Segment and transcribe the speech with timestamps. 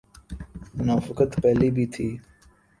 [0.77, 2.07] منافقت پہلے بھی تھی۔